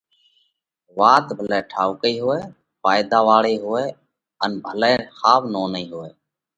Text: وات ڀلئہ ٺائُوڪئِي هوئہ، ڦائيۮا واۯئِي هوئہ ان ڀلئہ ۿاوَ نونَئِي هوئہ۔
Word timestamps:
وات 0.99 1.25
ڀلئہ 1.37 1.59
ٺائُوڪئِي 1.71 2.15
هوئہ، 2.23 2.39
ڦائيۮا 2.81 3.19
واۯئِي 3.27 3.55
هوئہ 3.63 3.83
ان 4.43 4.51
ڀلئہ 4.65 4.91
ۿاوَ 5.19 5.41
نونَئِي 5.53 5.85
هوئہ۔ 5.91 6.09